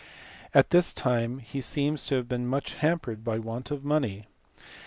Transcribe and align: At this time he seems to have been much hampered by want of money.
At 0.51 0.71
this 0.71 0.93
time 0.93 1.37
he 1.37 1.61
seems 1.61 2.07
to 2.07 2.15
have 2.15 2.27
been 2.27 2.47
much 2.47 2.73
hampered 2.73 3.23
by 3.23 3.37
want 3.37 3.69
of 3.69 3.85
money. 3.85 4.25